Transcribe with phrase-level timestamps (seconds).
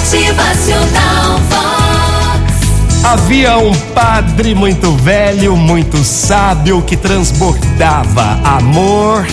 [0.00, 3.04] Motivacional Vox.
[3.04, 9.26] Havia um padre muito velho, muito sábio, que transbordava amor,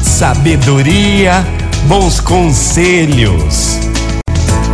[0.00, 1.44] sabedoria,
[1.88, 3.80] bons conselhos.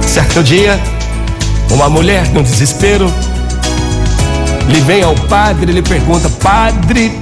[0.06, 0.78] Certo dia,
[1.70, 3.10] uma mulher no desespero
[4.68, 7.18] lhe vem ao padre e lhe pergunta: Padre,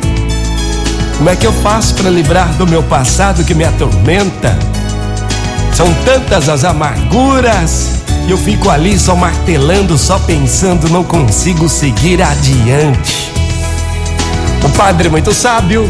[1.17, 4.59] como é que eu faço para livrar do meu passado que me atormenta?
[5.73, 7.97] São tantas as amarguras
[8.33, 13.33] eu fico ali só martelando, só pensando, não consigo seguir adiante.
[14.65, 15.89] O padre, muito sábio,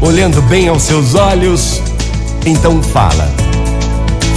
[0.00, 1.80] olhando bem aos seus olhos,
[2.44, 3.30] então fala: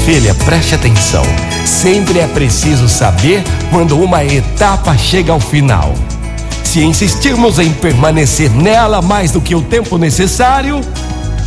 [0.05, 1.23] Filha, preste atenção.
[1.65, 5.95] Sempre é preciso saber quando uma etapa chega ao final.
[6.63, 10.79] Se insistirmos em permanecer nela mais do que o tempo necessário,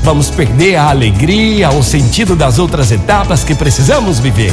[0.02, 4.52] vamos perder a alegria, o sentido das outras etapas que precisamos viver.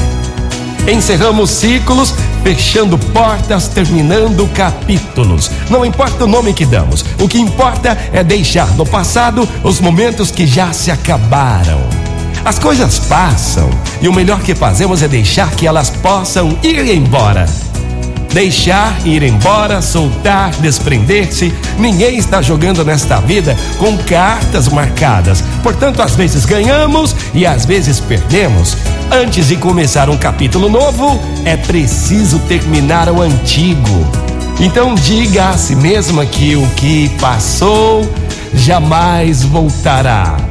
[0.87, 2.13] Encerramos ciclos,
[2.43, 5.49] fechando portas, terminando capítulos.
[5.67, 10.29] Não importa o nome que damos, o que importa é deixar no passado os momentos
[10.29, 11.81] que já se acabaram.
[12.43, 13.67] As coisas passam
[13.99, 17.47] e o melhor que fazemos é deixar que elas possam ir embora.
[18.35, 21.53] Deixar ir embora, soltar, desprender-se.
[21.79, 25.41] Ninguém está jogando nesta vida com cartas marcadas.
[25.63, 28.75] Portanto, às vezes ganhamos e às vezes perdemos.
[29.09, 34.05] Antes de começar um capítulo novo, é preciso terminar o antigo.
[34.59, 38.05] Então, diga a si mesma que o que passou
[38.53, 40.44] jamais voltará.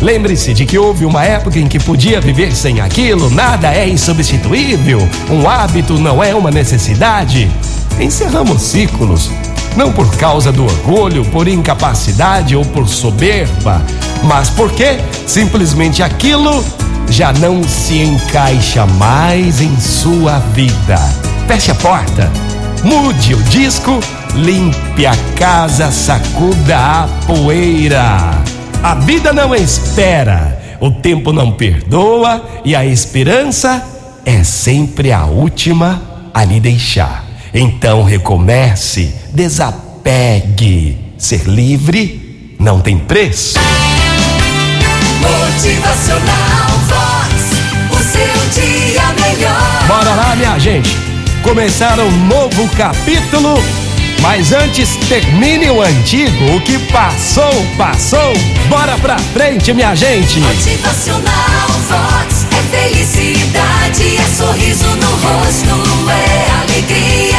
[0.00, 5.06] Lembre-se de que houve uma época em que podia viver sem aquilo, nada é insubstituível,
[5.30, 7.50] um hábito não é uma necessidade.
[8.00, 9.30] Encerramos ciclos,
[9.76, 13.84] não por causa do orgulho, por incapacidade ou por soberba,
[14.24, 16.64] mas porque simplesmente aquilo
[17.10, 20.96] já não se encaixa mais em sua vida.
[21.46, 22.32] Feche a porta,
[22.82, 24.00] mude o disco,
[24.34, 28.39] limpe a casa, sacuda a poeira.
[28.82, 33.84] A vida não espera, o tempo não perdoa e a esperança
[34.24, 37.26] é sempre a última a lhe deixar.
[37.52, 40.98] Então recomece, desapegue.
[41.18, 43.58] Ser livre não tem preço.
[45.20, 47.90] Motivacional Vox.
[47.90, 49.84] O seu dia melhor.
[49.88, 50.96] Bora lá, minha gente.
[51.42, 53.62] Começar um novo capítulo.
[54.20, 56.56] Mas antes, termine o antigo.
[56.56, 58.32] O que passou, passou.
[58.68, 60.40] Bora pra frente, minha gente.
[60.40, 62.46] Motivacional Vox.
[62.52, 67.38] É felicidade, é sorriso no rosto, é alegria,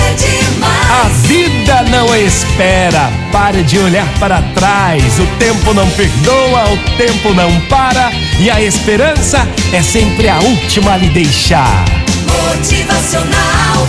[0.00, 0.90] é demais.
[0.90, 3.10] A vida não espera.
[3.30, 5.18] Pare de olhar para trás.
[5.18, 8.10] O tempo não perdoa, o tempo não para.
[8.38, 11.84] E a esperança é sempre a última a lhe deixar.
[12.26, 13.86] Motivacional